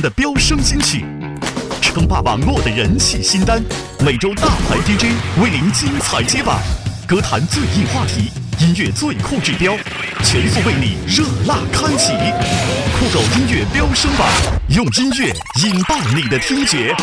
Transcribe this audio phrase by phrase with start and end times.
[0.00, 1.04] 的飙升新曲，
[1.80, 3.62] 称霸网络的人气新单，
[4.00, 5.12] 每周大牌 DJ
[5.42, 6.58] 为您精彩接榜，
[7.06, 9.74] 歌坛最硬话题，音乐最酷指标，
[10.24, 12.12] 全速为你热辣开启。
[12.98, 14.28] 酷狗音乐飙升榜，
[14.68, 15.32] 用音乐
[15.64, 16.94] 引爆你的听觉。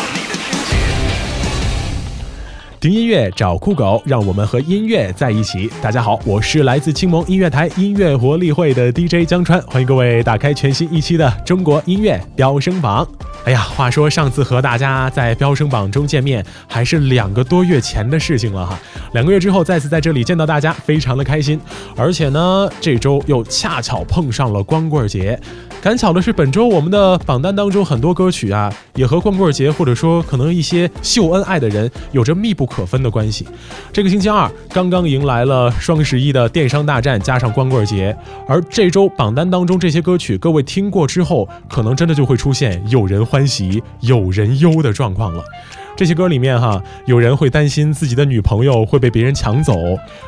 [2.80, 5.70] 听音乐找酷狗，让我们和音乐在一起。
[5.82, 13.06] 大家好，我是来自青檬音乐台音乐活力会的 DJ 江川，欢迎各位打开全新一期的中国音乐飙升榜。
[13.44, 18.78] 哎呀，话说上次和大家在飙升榜中见面，还是两个多月前的事情了哈。
[19.12, 21.58] 两个月之后再次在这里见到大家，非常的开心。
[21.96, 25.40] 而且呢，这周又恰巧碰上了光棍节。
[25.80, 33.48] 赶巧的是，本周我们的榜单当中很多歌曲啊，也和光棍节或者说可能一些秀恩爱的人有着密不可分的关系。
[33.90, 38.14] 这个星期二刚刚迎来了双十一的电商大战，加上光棍节，
[38.46, 45.44] 而这周榜单当中这些歌曲，各位听过之后，可能真的就会出现有人欢喜有人忧的状况了。
[45.96, 49.74] 这些歌里面哈，有人会担心自己的女朋友会被别人抢走，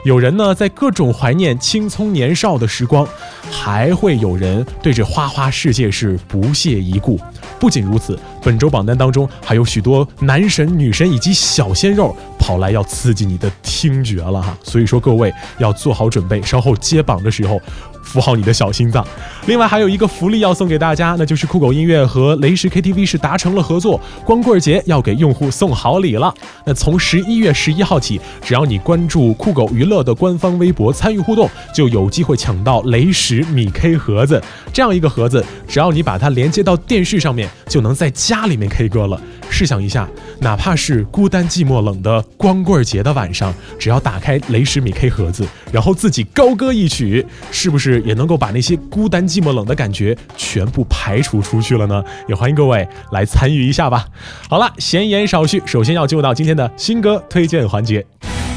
[0.05, 3.09] 有人呢在各种怀念青葱年少的时光，
[3.51, 7.19] 还会有人对这花花世界是不屑一顾。
[7.59, 14.55] 不仅如此，本周榜单当中还有许多男神、女神以及小鲜肉跑来要刺激你的听觉了哈。
[14.63, 17.59] 所以说各位要做好准备，稍后接榜的时候。
[18.03, 19.07] 扶好你的小心脏。
[19.47, 26.33] 另外还有一个福利要送给大家，那就是酷狗音乐和雷石 KTV 是达成了合作，光棍节要给用户送好礼了。
[26.65, 34.41] 那从十一月十一号起，只要你关注酷狗娱乐的官方微博参与互动，就有机会抢到雷石米 K 盒子。
[34.73, 39.21] 这样一个盒子，只要你把它连接到电视上面，就能在家里面 K 歌了。
[39.51, 52.03] 试想一下，哪怕是孤单寂寞冷的光棍节的晚上，只要打开雷石米 K 盒子，然后自己高歌一曲，是不是也能够把那些孤单寂寞冷的感觉全部排除出去了呢？
[52.29, 54.07] 也欢迎各位来参与一下吧。
[54.49, 58.05] 好了，闲言少叙，首先要进入到今天的新歌推荐环节。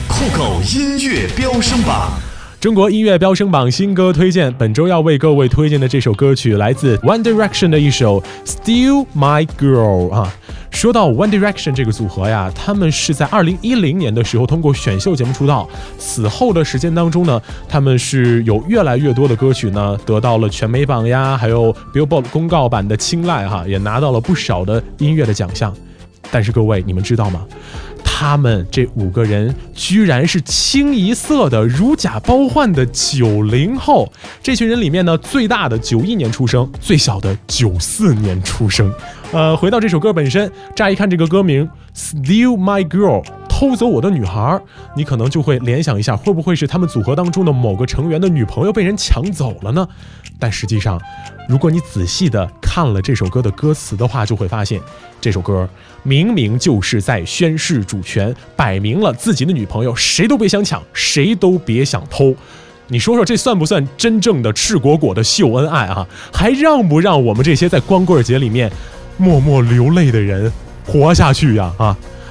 [0.07, 2.11] 酷狗音乐飙升榜，
[2.59, 10.33] 中国音乐飙升榜新歌推荐，本周要为各位推荐的这首歌曲来自 One Direction 的一首《Still My Girl》啊。
[10.75, 25.73] 说到 One Direction 这个组合呀，他们是在二零一零年的时候通过选秀节目出道，此后的时间当中呢，他们是有越来越多的歌曲呢得到了全美榜呀，还有 Billboard 公告版的青睐哈，也拿到了不少的音乐的奖项。
[26.29, 27.45] 但是各位，你们知道吗？
[28.07, 34.09] 他们这五个人居然是清一色的如假包换的九零后。
[34.41, 38.89] 这群人里面呢，最大的九一年出生，最小的九四年出生。
[39.33, 43.21] 呃，回到这首歌本身，乍一看这个歌名《Still My Girl》，
[43.57, 44.59] 偷走我的女孩，
[44.97, 49.87] 你可能就会联想一下，会不会是他们组合当中的某个成员的女朋友被人抢走了呢？
[50.37, 50.99] 但实际上，
[51.47, 54.81] 如果你仔细的看了这首歌的歌词的话，就会发现，
[55.21, 55.69] 这首歌
[56.03, 62.35] 明明就是在宣示主权，摆明了自己的女朋友谁都别想抢，谁都别想偷。
[62.89, 66.05] 你说说，这算不算真正的赤果果的秀恩爱啊？
[66.33, 68.69] 还让不让我们这些在光棍节里面？
[69.15, 70.51] 默默流泪的人，
[70.85, 71.71] 活下去呀！
[71.77, 71.97] 啊，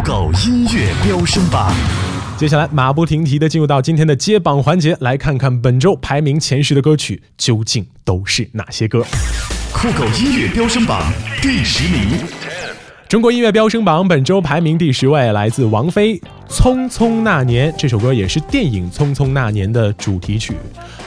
[0.00, 1.72] 狗音乐飙升榜，
[2.36, 9.04] 接下来马不停蹄的进入到今天的揭榜环节，来看看本周排名前十的歌曲究竟都是哪些歌。
[9.72, 12.18] 酷狗音乐飙升榜第十名，
[13.14, 16.18] 中国音乐飙升榜本周排名第十位，来自王菲。
[16.48, 20.54] 《匆匆那年》这首歌也是电影《匆匆那年》的主题曲。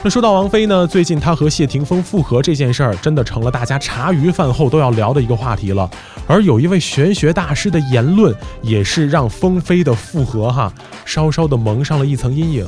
[0.02, 5.90] 那说到王菲呢，最近她和谢霆锋复合这件事儿，真的成了大家茶余饭后都要聊的一个话题了。
[6.28, 10.72] 而有一位玄学大师的言论，也是让风飞的复合哈，
[11.04, 12.66] 稍稍的蒙上了一层阴影。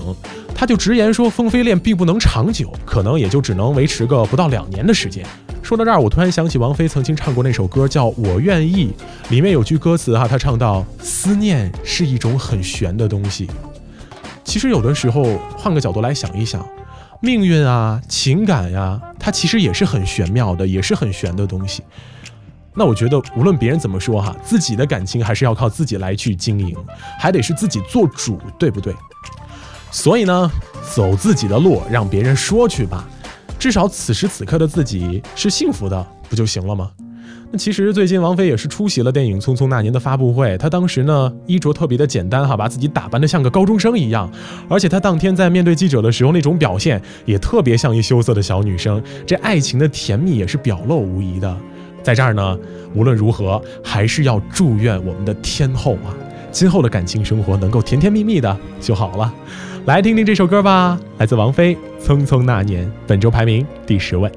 [0.60, 5.26] 他就直言说，风飞恋并不能长久，可能也就只能维持个不到两年的时间。
[5.64, 8.94] 说到这儿，我突然想起王菲曾经唱过那首歌，叫《我愿意》，
[9.32, 13.50] 里面有句歌词哈，她唱到：“思念是一种很玄的东西。”
[14.44, 16.68] 其实有的时候，换个角度来想一想，
[17.22, 21.82] 命运啊、情感呀，它其实也是很玄妙的，也是很玄的东西。
[22.76, 26.76] 那我觉得，无论别人怎么说哈，自己的感情还是要靠自己来去经营，
[27.18, 28.94] 还得是自己做主，对不对？
[29.92, 30.52] 所以呢，
[30.94, 33.08] 走自己的路，让别人说去吧。
[33.58, 36.92] 至少此时此刻的自己是幸福的，不就行了吗？
[37.52, 44.32] 那其实最近王菲也是出席了电影《匆匆那年》的发布会，她当时呢衣着特别的简单哈，把自己打扮的像个高中生一样，
[44.70, 51.58] 而且她当天在面对记者的时候那种表现也特别像一羞涩的小女生，这爱情的甜蜜也是表露无遗的。
[52.04, 52.58] 在这儿呢，
[52.94, 56.14] 无论如何还是要祝愿我们的天后啊，
[56.52, 59.34] 今后的感情生活能够甜甜蜜蜜的就好了。
[59.90, 64.32] 来听听这首歌吧，来自王菲《匆匆那年》，本周排名第十位。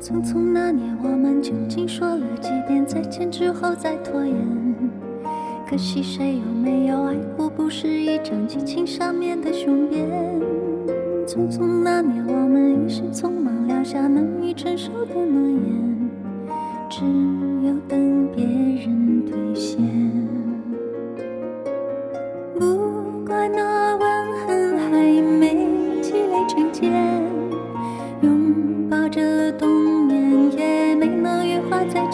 [0.00, 4.34] 匆匆那年，我们究竟说了几遍再见之后再拖延？
[5.68, 10.08] 可惜谁有没有爱过，不是一张激情上面的雄辩。
[11.26, 16.10] 匆匆那年，我们一时匆忙撂下难以承受的诺言，
[16.88, 17.04] 只
[17.62, 19.86] 有等别人兑现。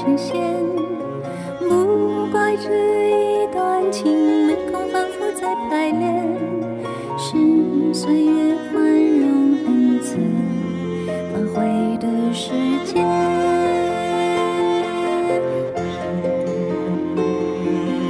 [0.04, 0.36] 成仙。
[1.60, 2.68] 不怪这
[3.08, 6.22] 一段情没空反复再排练，
[7.16, 10.18] 是岁月宽容恩赐
[11.32, 12.52] 反悔的时
[12.84, 13.02] 间。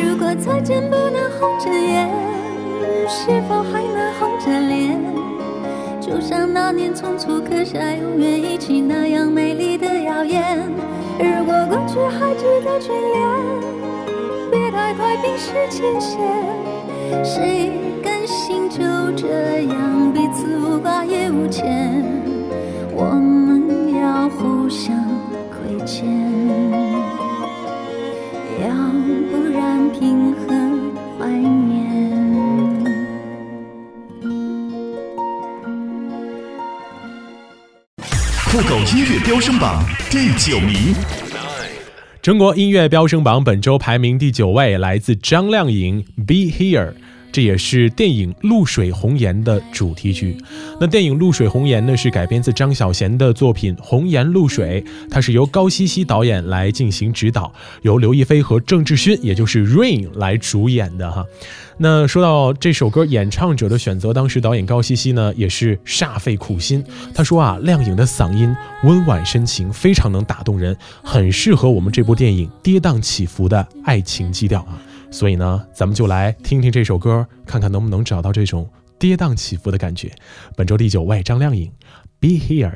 [0.00, 2.10] 如果再见不能红着眼，
[3.08, 5.00] 是否还能红着脸？
[6.06, 10.60] 就像那年匆促刻下永远一起那样美丽的谣言。
[11.18, 13.26] 如果过去还值得眷恋，
[14.50, 16.20] 别太快冰释前嫌。
[17.24, 17.72] 谁
[18.02, 18.82] 甘心就
[19.16, 22.04] 这样彼此无挂也无牵？
[22.92, 24.94] 我们要互相
[25.50, 26.06] 亏欠，
[28.60, 28.68] 要
[29.30, 30.34] 不然凭
[38.66, 40.94] 狗音乐飙升榜第九名。
[42.22, 46.92] 中国音乐飙升榜本周排名第九位，来自张靓颖《Be Here》，
[47.34, 50.36] 这也是电影《露水红颜》的主题曲。
[50.80, 57.52] 那电影《露水红颜》呢，是改编自张小娴的作品《红颜露水》，它是由高希希导演来进行指导，
[57.82, 61.26] 由刘亦菲和郑智薰，也就是 Rain 来主演的哈。
[61.76, 66.84] 那说到这首歌演唱者的选择，当时导演高希希呢也是煞费苦心。
[67.12, 68.54] 他说啊，靓颖的嗓音
[68.84, 74.80] 温婉深情，非常能打动人，很适合我们这部电影跌宕起伏的爱情基调啊。
[75.14, 78.68] 所以呢，咱们就来听听这首歌，看看能不能找到这种
[78.98, 80.10] 跌宕起伏的感觉。
[80.56, 81.70] 本周第九位，张靓颖，
[82.18, 82.68] 《Be Here》。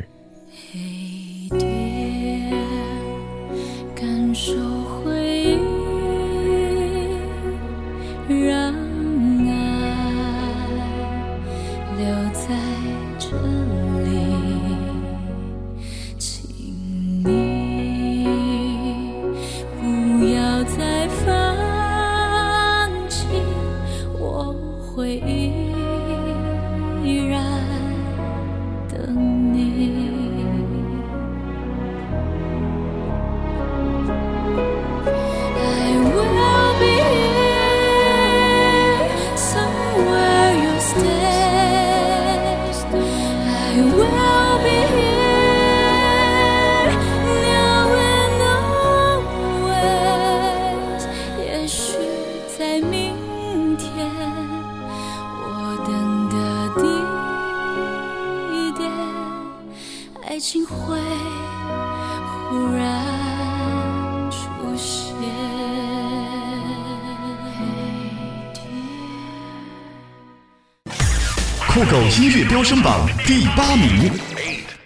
[72.69, 74.13] 升榜第八名。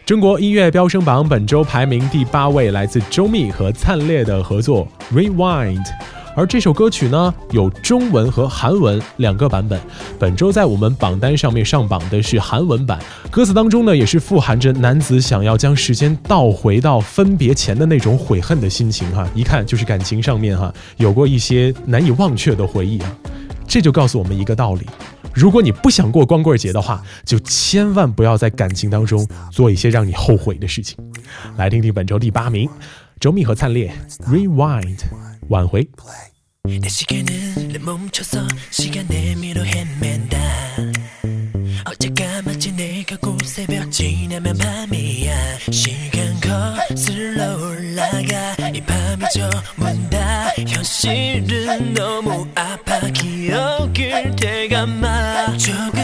[0.07, 5.85] 中国音乐飙升榜本周排名第八位，来自周密和灿烈的合作《Rewind》。
[6.37, 9.81] 而这首歌曲呢，有中文和韩文两个版本。
[10.17, 13.01] 本周在我们榜单上面上榜的是韩文版，
[13.33, 23.13] 歌词当中呢，也是富含着男子想要将时间倒回到分别前的那种悔恨的心情哈， 一看就是感情上面哈有过一些难以忘却的回忆啊。
[23.67, 24.87] 这就告诉我们一个道理：
[25.34, 30.98] 如果你不想过光棍节的话，就千万不要在感情当中做一些让你后悔的事情。
[31.58, 32.70] 来听听本周第八名，
[33.20, 33.94] 周密和灿烈《
[34.26, 34.98] Rewind》
[35.50, 35.88] 挽回。
[36.64, 40.38] 내 시계는 멈춰서 시간 내미로 헤맨다
[41.86, 52.46] 어제가 마치 내가 고 새벽 지나면 밤이야 시간 거슬러 올라가 이 밤이 저문다 현실은 너무
[52.54, 55.21] 아파 기억을 되감아
[55.59, 56.02] 这个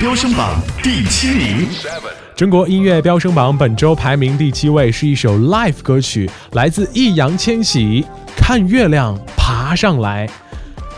[0.00, 1.68] 飙升榜第七名，
[2.34, 8.02] 中国音乐飙升榜本周排名第七位是一首 live 歌曲，来自易烊千玺，
[8.34, 10.26] 《看月亮爬上来》。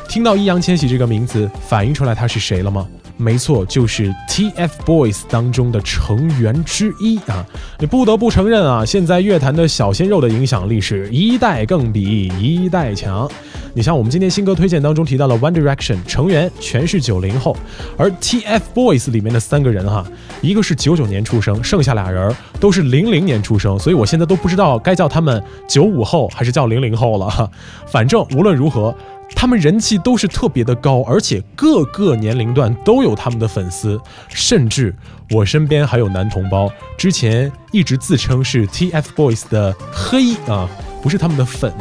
[0.08, 2.86] 听到易烊千玺这个名字，反映出来他是谁了吗？
[3.22, 7.46] 没错，就是 TFBOYS 当中的成员之一啊！
[7.78, 13.30] 你不得不承认啊，现在乐坛的小鲜肉的影响力是一代更比一代强。
[13.74, 17.56] 你像我们今天新歌推荐当中提到了 One Direction 成员全是九零后，
[17.96, 20.04] 而 TFBOYS 里面的三个人哈，
[20.40, 27.48] 一个是九九年出生，剩下俩人都是零零年出生，所以我现在都不知道该叫他们九五后还是叫零零后了哈。
[27.86, 28.92] 反正无论如何。
[29.34, 34.94] 他们人气都是特别的高，而且各个年龄段都有他们的粉丝，甚至
[35.30, 40.68] 我身边还有男同胞，之前一直自称是 TFBOYS 的黑啊，
[41.02, 41.72] 不是他们的粉，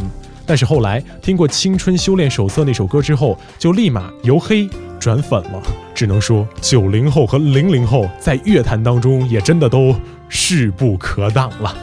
[0.46, 4.67] 但是后来听过《青春修炼手册》那首歌之后，就立马由黑
[5.00, 5.62] 转粉了。
[5.93, 9.96] 只能说九零后和零零后在乐坛当中也真的都
[10.29, 11.75] 势不可挡了。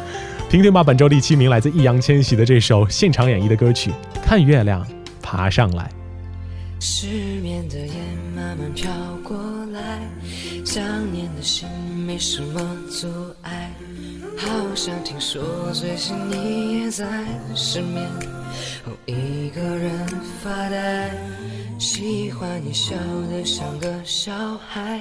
[0.50, 3.90] 听听吧，本周第七名来自易烊千玺的这首现场演绎的歌曲
[4.22, 4.82] 《看月亮》。
[5.30, 5.92] 爬上来，
[6.80, 7.06] 失
[7.42, 7.92] 眠的夜
[8.34, 8.90] 慢慢飘
[9.22, 9.36] 过
[9.74, 10.00] 来，
[10.64, 10.82] 想
[11.12, 11.68] 念的心
[12.06, 12.58] 没什么
[12.90, 13.06] 阻
[13.42, 13.70] 碍，
[14.38, 17.04] 好像听说最近你也在
[17.54, 18.08] 失眠，
[18.86, 20.08] 哦一个人
[20.42, 21.10] 发呆，
[21.78, 22.96] 喜欢你笑
[23.30, 24.32] 得像个小
[24.68, 25.00] 孩，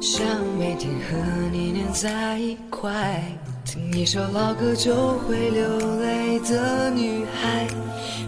[0.00, 0.26] 想
[0.58, 1.16] 每天和
[1.52, 3.22] 你黏在一块，
[3.64, 7.68] 听一首老歌就会流泪的女孩。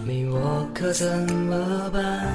[0.07, 2.25] 没我可怎么办？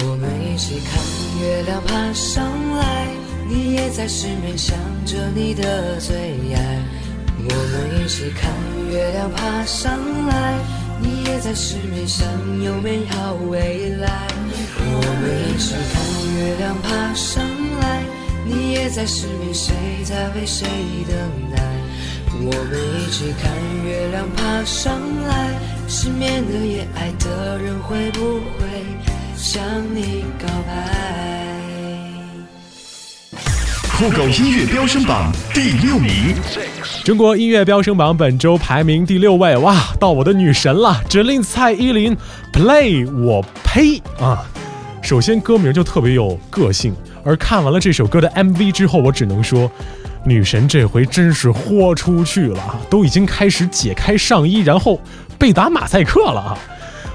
[0.00, 1.02] 我们一起看
[1.40, 2.44] 月亮爬上
[2.76, 3.08] 来，
[3.48, 4.76] 你也在失眠想
[5.06, 6.14] 着你的最
[6.54, 6.82] 爱。
[7.38, 8.52] 我们一起看
[8.92, 10.58] 月亮爬上来，
[11.00, 12.28] 你也在失眠想
[12.62, 14.28] 有美好未来。
[14.86, 15.94] 我们一起看
[16.36, 17.44] 月亮爬上
[17.80, 18.02] 来，
[18.44, 19.74] 你也在失眠谁
[20.04, 20.66] 在为谁
[21.08, 21.16] 等
[21.54, 21.62] 待？
[22.36, 23.52] 我们一起看
[23.84, 25.54] 月亮爬上来，
[25.88, 28.84] 失眠的夜，爱的人会不会
[29.36, 29.62] 向
[29.94, 30.72] 你告白？
[33.96, 36.34] 酷狗音乐飙升榜第六名，
[37.04, 42.16] 中国音乐飙升榜本周排名第六位，哇，到我的女神了，指令蔡依林
[42.52, 44.44] ，Play 我呸啊！
[45.04, 49.70] 首先歌名就特别有个性，而看完了这首歌的 MV 之后，我只能说。
[50.26, 54.98] 女神这回真是豁出去了啊，都已经开始解开上衣，然后
[55.38, 56.58] 被打马赛克了啊！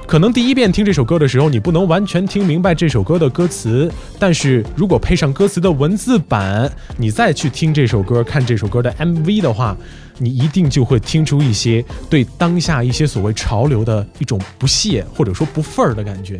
[0.05, 9.75] 可能第一遍听这首歌的时候，你不能完全听明白这首歌的歌词，但是如果配上歌词的文字版，你再去听这首歌、看这首歌的 MV 的话，
[10.19, 16.39] 你一定就会听出一些对当下一些所谓潮流的一种不屑或者说不忿儿的感觉。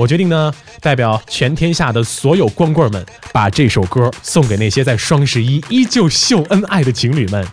[0.00, 3.04] 我决定呢，代表全天下的所有光棍们，
[3.34, 7.46] 把这首歌送给那些在双十一依旧秀恩爱的情侣们。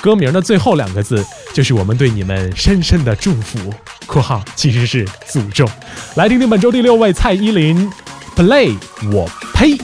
[0.00, 3.72] 歌名的最后两个字，就是我们对你们深深的祝福
[4.06, 5.64] （括号其实是诅咒）。
[6.16, 7.88] 来听听本周第六位蔡依林
[8.34, 8.76] ，Play
[9.12, 9.78] 我呸。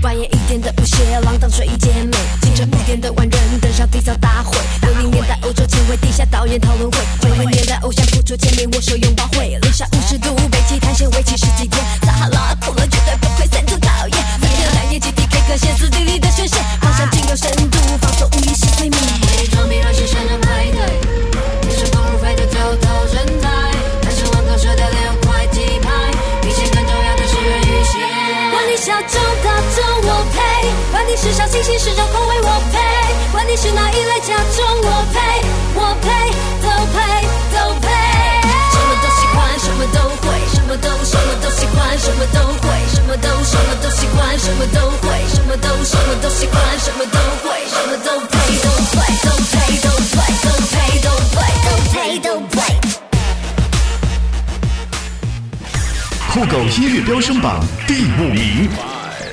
[0.00, 4.58] 半夜一点的不屑，浪荡睡衣姐妹，清晨五点的万人登上缔造大会。
[4.82, 14.18] 六零年代欧洲前卫地下导演讨论会，九零年代偶像付出签名握手拥抱会，零下五十度北极探险为期十几天，撒哈拉酷了绝对不会散出讨厌。
[14.40, 18.99] 三天两夜集体 K 歌，歇斯底里的宣泄，方向进有深度，放松无意识催眠。
[31.70, 32.78] 你是张鹏，为我配。
[33.30, 35.20] 管你是哪一类甲虫，我配，
[35.78, 36.10] 我配，
[36.58, 36.98] 都配，
[37.54, 37.86] 都配。
[38.74, 52.58] 什么都喜欢，什么都会，什么都什么都喜欢，什么都会，什么都什么都喜欢，什么都会，什么都什么都喜欢，什么都会，什么都陪，都配，都陪，都配，都陪，都配，都配。
[56.32, 58.89] 酷狗音乐飙升榜第五名。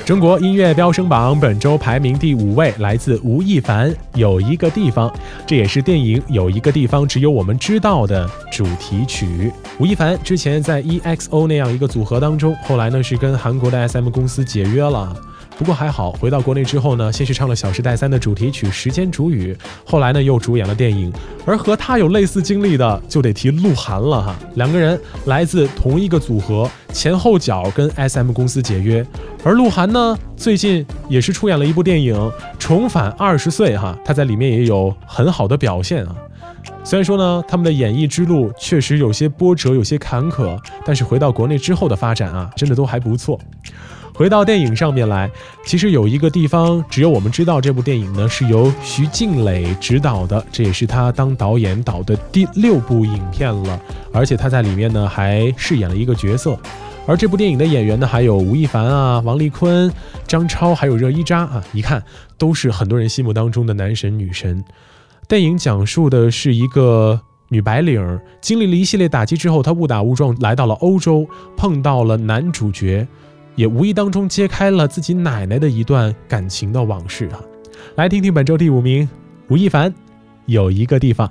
[0.08, 5.06] 中国音乐飙升榜本周排名第五位，来自吴亦凡《有一个地方》，
[5.46, 9.52] 这也是电影《有一个地方只有我们知道》的主题曲。
[9.78, 15.14] 吴亦凡之前在 EXO 那样一个组合当中，后来呢是跟韩国的 SM 公司解约了。
[15.58, 19.52] 不过还好，回到国内之后呢，先是唱了《小时代三》的主题曲《时间煮雨》，
[19.84, 21.12] 后来呢又主演了电影。
[21.44, 24.36] 而和他有类似经历的，就得提鹿晗了哈。
[24.54, 29.04] 两个人来自同一个组合，前后脚跟 SM 公司解约。
[29.42, 32.14] 而鹿晗呢，最近也是出演了一部电影
[32.56, 36.14] 《重返二十岁》哈，他在里面也有很好的表现啊。
[36.84, 43.36] 虽然说呢，他们的演艺之路确实有些波折，有些坎坷，但是回到国内之后的发展啊，真的都还不错。
[44.18, 45.30] 回到电影上面来，
[45.64, 53.80] 其实有一个地方只有我们知道，这部电影呢是由徐静蕾执导的，这也是他当导演导的第六部影片了，
[54.12, 56.58] 而且他在里面呢还饰演了一个角色。
[57.06, 59.88] 而这部电影的演员呢，还有吴亦凡啊、王丽坤、
[60.26, 62.02] 张超，还有热依扎啊，一看
[62.36, 64.64] 都是很多人心目当中的男神女神。
[65.28, 67.20] 电影讲述的是一个
[67.50, 71.24] 女白领经历了一系列打击之后，她误打误撞来到了欧洲，
[71.56, 73.06] 碰到了男主角。
[73.58, 77.42] 也无意当中揭开了自己奶奶的一段感情的往事啊！
[77.96, 79.08] 来听听本周第五名，
[79.48, 79.92] 吴亦凡，
[80.46, 81.28] 有一个地方。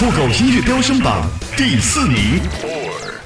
[0.00, 2.40] 酷狗音乐飙升榜第四名，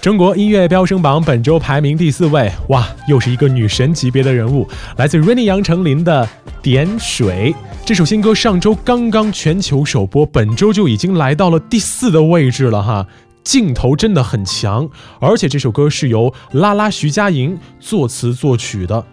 [0.00, 6.26] 中国音乐飙升榜本周排名第四位，哇，又是一个女神级别的人物，来自 Rainy 杨丞琳的
[6.60, 7.52] 《点水》
[7.86, 13.06] 这首新歌，上周刚刚全球首播，本周就已经来到了第四的位置了哈。
[13.44, 14.88] 劲头真的很强，
[15.20, 19.06] 而且这首歌是由拉拉徐佳莹作词作曲的。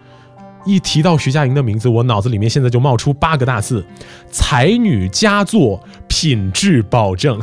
[0.66, 3.86] 一提到徐佳莹的名字，我脑子里面现在就冒出八个大字：
[4.32, 7.40] 才女佳作，品质保证。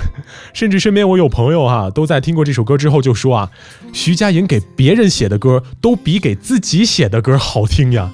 [0.53, 3.51] 甚至身边我有朋友哈、都在听过这首歌之后就说啊，
[3.93, 8.11] 徐佳莹给别人写的歌都比给自己写的歌好听呀。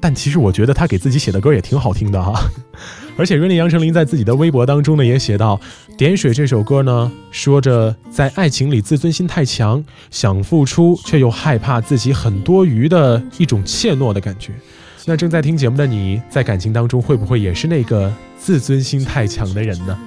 [0.00, 2.40] 但其实我觉得她给自己写的歌也挺好听的哈、
[3.20, 5.54] 而且瑞丽杨丞琳在自己的微博当中呢也写到，
[5.96, 14.52] 《点水》这首歌呢，说着在爱情里自尊心太强，想付出却又害怕自己很多余的一种怯懦的感觉。
[15.04, 19.98] 那正在听节目的你，在感情当中会不会也是那个自尊心太强的人呢？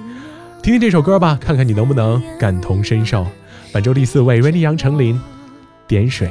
[0.60, 3.24] 听听这首歌吧，看看你能不能感同身受。
[3.72, 5.14] 本周第四位，瑞丽杨丞琳，
[5.86, 6.28] 《点水》。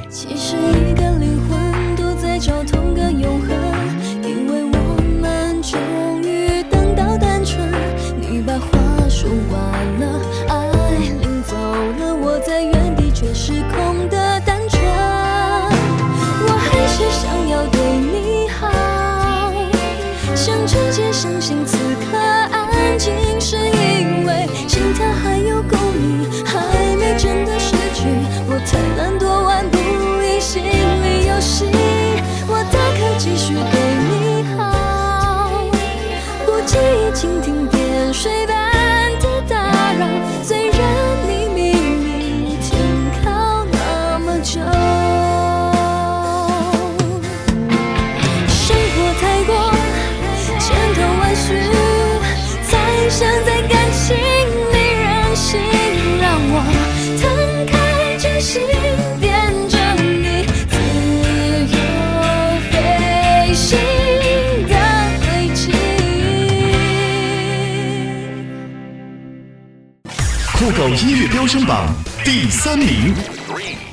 [70.90, 71.92] 音乐飙升榜
[72.24, 73.14] 第三名。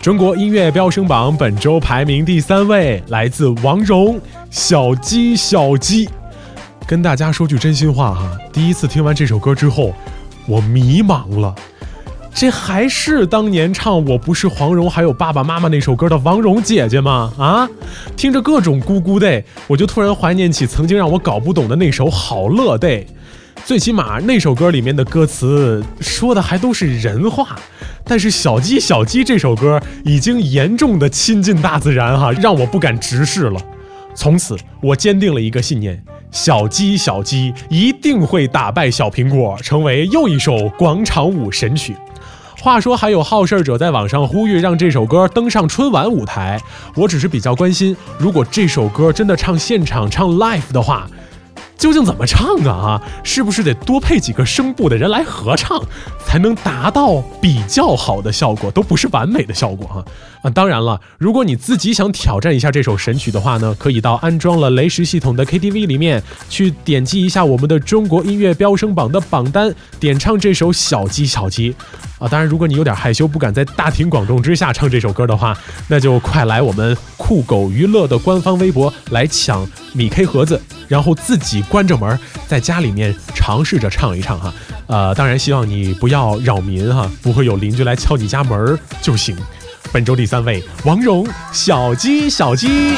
[0.01, 4.17] 中国音乐飙升榜本周排名第三位，来自王蓉，
[4.49, 6.07] 《小鸡小鸡》。
[6.85, 9.93] 跟大家说句真心话哈，第一次听完这首歌之后，
[10.45, 11.55] 我迷茫了。
[12.33, 17.31] 这还是当年唱《我不是黄蓉》还有爸爸妈妈那首歌的王蓉姐姐吗？
[17.37, 17.69] 啊，
[18.17, 22.87] 听着各种咕咕的，我就突然怀念起曾经让我搞不懂的那首《好乐的》。
[23.63, 27.55] 最起码那首歌里面的歌词说的还都是人话，
[28.03, 33.61] 但是《小鸡小鸡》这首歌已经严重的亲近大自然哈，让我不敢直视了。
[34.13, 41.95] 从此，我坚定了一个信念：小鸡小鸡一定会打败小苹果，成为又一首广场舞神曲。
[42.59, 46.59] 话说，还有好事者在网上呼吁让这首歌登上春晚舞台。
[46.95, 51.07] 我只是比较关心，如果这首歌真的唱现场唱 live 的话。
[51.81, 52.71] 究竟怎么唱啊？
[52.71, 55.81] 啊，是不是得多配几个声部的人来合唱，
[56.23, 58.69] 才能达到比较好的效果？
[58.69, 59.87] 都不是完美的效果。
[59.99, 60.05] 啊，
[60.41, 71.75] 啊当然了，如果你自己想挑战一下这首神曲的话呢，可以到安装了雷石系统的 KTV 里面去点击一下我们的中国音乐飙升榜的榜单，点唱这首小鸡小鸡。
[72.17, 84.53] 啊，当然，如果你有点害羞，不敢在大庭广众之下唱这首歌的话，那就快来我们酷狗娱乐的官方微博来抢米 K 盒子，然后自己关着门在家里面尝试着唱一唱哈。
[84.85, 89.35] 呃，当然希望你不要扰民哈，不会有邻居来敲你家门就行。
[89.93, 92.95] 本周第三位，王蓉，小鸡小鸡。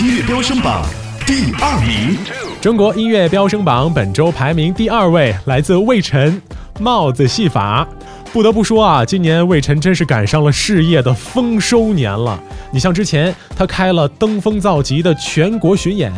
[0.00, 0.82] 音乐飙升榜
[1.26, 2.16] 第二名。
[2.58, 6.40] 中国音乐飙升榜本周排名第二位，来自魏晨，
[6.80, 7.86] 《帽子戏法》。
[8.32, 12.42] 不得不说啊，今年魏晨真是赶上了事业的丰收年了。
[12.72, 16.10] 你像之前他开了登峰造极的全国巡演。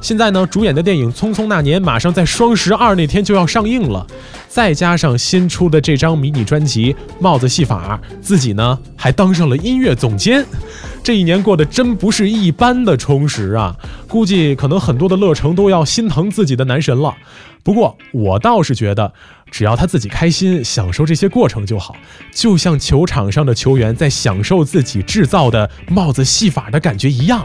[0.00, 4.06] 现在呢，主演的电影《匆匆那年》马上在双十二那天就要上映了，
[4.48, 10.46] 再加上新出的这张迷你专辑《帽子戏法》，自己呢还当上了音乐总监，
[11.02, 13.74] 这一年过得真不是一般的充实啊！
[14.06, 17.12] 估计可能很多的乐成都要心疼自己的男神了。
[17.64, 19.12] 不过我倒是觉得，
[19.50, 21.96] 只要他自己开心，享受这些过程就好，
[22.32, 27.44] 就像球场上的球员在享受自己制造的帽子戏法的感觉一样。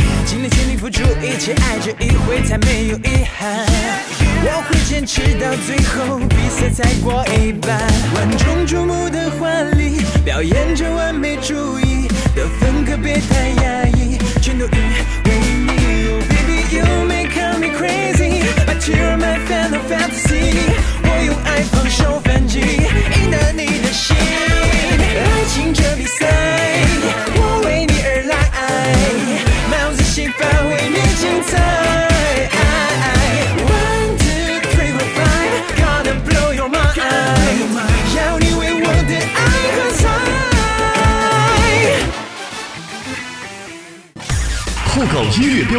[0.41, 3.63] 尽力全力付出一切，爱这一回才没有遗憾。
[4.43, 7.77] 我会坚持到最后，比赛才过一半。
[8.15, 13.49] 万众瞩目的华丽，表演着完美主义，得分可别太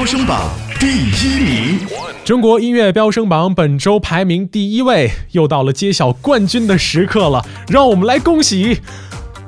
[0.02, 1.78] 飙升榜第一名。
[2.24, 8.80] 中国音乐飙升榜本周排名第一位，又到了揭晓冠军的时刻了，让我们来恭喜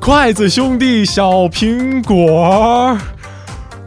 [0.00, 2.96] 筷子兄弟小苹果。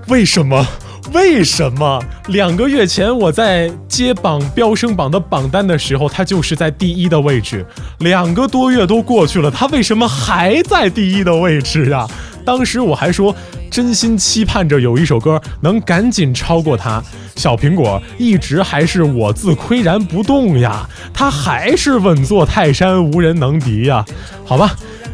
[0.09, 0.67] 为什么？
[1.13, 2.03] 为什么？
[2.27, 7.65] 两个月前我在揭榜飙升榜的榜单的时候，他就是在第一的位置。
[7.99, 12.05] 两个多月都过去了，他为什么还在第一的位置呀？
[12.47, 13.35] 当时我还说，
[13.69, 17.03] 真心期盼着有一首歌能赶紧超过他。
[17.35, 24.05] 小苹果一直还是我自岿然不动呀，他还是稳坐泰山，无人能敌呀。
[24.45, 24.73] 好吧。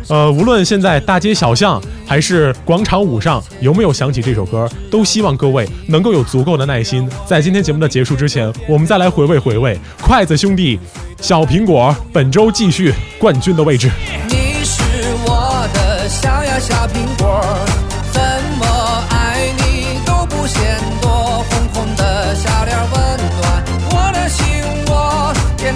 [0.10, 10.78] 呃，无论现在大街小巷还是广场舞上有没有响起这首歌，都希望各位能够有足够的耐心，在今天节目的结束之前，我们再来回味回味筷子兄弟、
[11.20, 13.90] 小苹果本周继续冠军的位置。
[14.28, 14.84] 你是
[15.26, 16.43] 我的小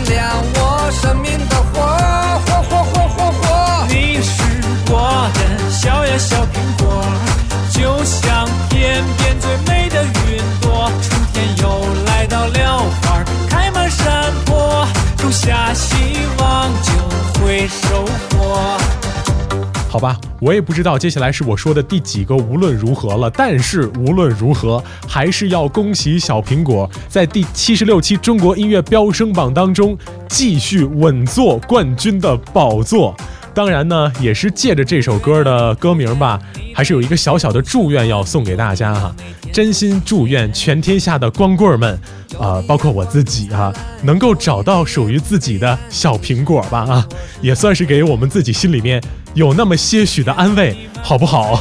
[0.09, 1.81] 亮我生命的火，
[2.45, 3.85] 火火火火火。
[3.89, 4.31] 你是
[4.89, 5.39] 我的
[5.69, 7.03] 小呀小苹果，
[7.71, 10.91] 就像天边最美的云朵。
[11.01, 11.63] 春天又
[12.05, 15.95] 来到了花儿开满山坡，种下希
[16.39, 18.77] 望就会收获。
[19.97, 29.97] 好吧，我也不知道接下来是我说的第几个无论如何了，但是无论如何，还是要恭喜小苹果在第七十六期中国音乐飙升榜当中
[30.29, 33.15] 继续稳坐冠军的宝座。
[33.57, 36.39] 当然呢，也是借着这首歌的歌名吧，
[36.75, 39.15] 还是有一个小小的祝愿要送给大家哈，
[39.51, 41.99] 真心祝愿全天下的光棍们，
[42.39, 47.07] 啊、包括我自己哈、能够找到属于自己的小苹果吧啊，
[47.41, 49.01] 也算是给我们自己心里面
[49.33, 51.59] 有那么些许的安慰，好不好？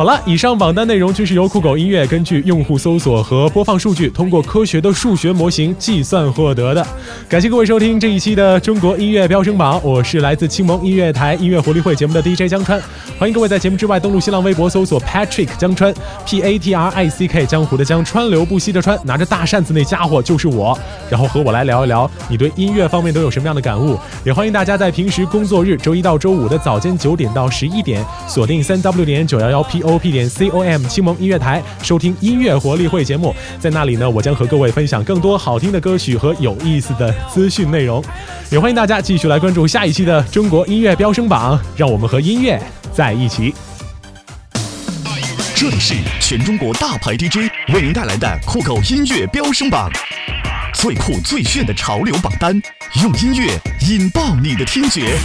[0.00, 6.86] 好了，以上榜单内容均是由酷狗音乐根据用户搜索和播放数据，通过科学的数学模型计算获得的。
[7.28, 12.80] 感谢各位收听这一期的中国音乐飙升榜，我是来自青蒙音乐台音乐活力会节目的 DJ 江川，
[13.18, 15.92] 欢迎各位在节目之外登录新浪微博搜索 Patrick 江川
[16.24, 20.78] P A T R I C K 江湖的江川流不息的川，拿着大扇子那家伙就是我，
[21.10, 38.02] 然后和我来聊一聊你对音乐方面都有什么样的感悟，也欢迎大家在平时工作日周一到周五的早间九点到十一点锁定三 W 点九幺幺 P O op 点 com 青蒙音乐台收听音乐活力会节目，在那里呢，我将和各位分享更多好听的歌曲和有意思的资讯内容，
[38.50, 42.60] 也欢迎大家继续来关注下一期的中国音乐飙升榜，让我们和音乐
[42.92, 43.52] 在一起。
[45.54, 49.90] 这里是全中国大牌 DJ 为您带来的酷狗音乐飙升榜，
[50.72, 52.58] 最酷最炫的潮流榜单，
[53.02, 55.18] 用音乐引爆你的听觉。